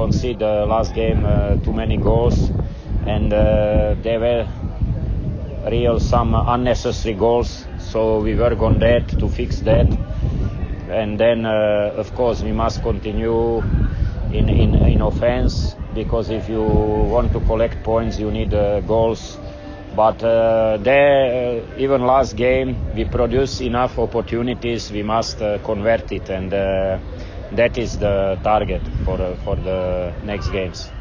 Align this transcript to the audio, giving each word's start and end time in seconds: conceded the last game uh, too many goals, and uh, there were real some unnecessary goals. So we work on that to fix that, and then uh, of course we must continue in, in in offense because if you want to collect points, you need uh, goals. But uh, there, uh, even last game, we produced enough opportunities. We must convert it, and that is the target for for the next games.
conceded 0.00 0.38
the 0.40 0.66
last 0.66 0.94
game 0.94 1.24
uh, 1.24 1.56
too 1.64 1.72
many 1.72 1.96
goals, 1.98 2.52
and 3.06 3.32
uh, 3.32 3.94
there 4.02 4.20
were 4.20 4.46
real 5.70 5.98
some 6.00 6.34
unnecessary 6.34 7.14
goals. 7.14 7.66
So 7.78 8.20
we 8.20 8.34
work 8.36 8.60
on 8.62 8.78
that 8.80 9.08
to 9.20 9.28
fix 9.28 9.60
that, 9.60 9.96
and 10.88 11.18
then 11.18 11.46
uh, 11.46 11.92
of 11.96 12.14
course 12.14 12.42
we 12.42 12.52
must 12.52 12.82
continue 12.82 13.58
in, 14.30 14.48
in 14.48 14.74
in 14.76 15.00
offense 15.00 15.76
because 15.94 16.30
if 16.30 16.48
you 16.48 16.62
want 16.62 17.32
to 17.32 17.40
collect 17.40 17.82
points, 17.82 18.18
you 18.18 18.30
need 18.30 18.54
uh, 18.54 18.80
goals. 18.80 19.38
But 19.92 20.22
uh, 20.22 20.78
there, 20.78 21.62
uh, 21.62 21.76
even 21.76 22.06
last 22.06 22.36
game, 22.36 22.78
we 22.94 23.04
produced 23.04 23.60
enough 23.60 23.98
opportunities. 23.98 24.90
We 24.92 25.02
must 25.02 25.38
convert 25.64 26.12
it, 26.12 26.30
and 26.30 26.52
that 27.52 27.76
is 27.78 27.98
the 27.98 28.38
target 28.42 28.88
for 29.04 29.36
for 29.44 29.56
the 29.56 30.14
next 30.22 30.48
games. 30.50 30.92